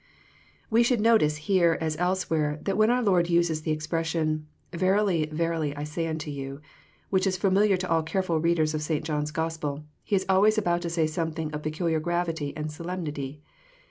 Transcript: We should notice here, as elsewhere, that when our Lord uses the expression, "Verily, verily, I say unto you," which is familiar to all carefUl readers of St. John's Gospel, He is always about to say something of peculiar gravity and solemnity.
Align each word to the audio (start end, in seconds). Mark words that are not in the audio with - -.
We 0.71 0.81
should 0.81 0.99
notice 0.99 1.37
here, 1.45 1.77
as 1.79 1.95
elsewhere, 1.99 2.57
that 2.63 2.75
when 2.75 2.89
our 2.89 3.03
Lord 3.03 3.29
uses 3.29 3.61
the 3.61 3.69
expression, 3.71 4.47
"Verily, 4.73 5.27
verily, 5.27 5.75
I 5.75 5.83
say 5.83 6.07
unto 6.07 6.31
you," 6.31 6.59
which 7.11 7.27
is 7.27 7.37
familiar 7.37 7.77
to 7.77 7.87
all 7.87 8.01
carefUl 8.01 8.41
readers 8.43 8.73
of 8.73 8.81
St. 8.81 9.05
John's 9.05 9.29
Gospel, 9.29 9.83
He 10.03 10.15
is 10.15 10.25
always 10.27 10.57
about 10.57 10.81
to 10.81 10.89
say 10.89 11.05
something 11.05 11.53
of 11.53 11.61
peculiar 11.61 11.99
gravity 11.99 12.51
and 12.57 12.71
solemnity. 12.71 13.43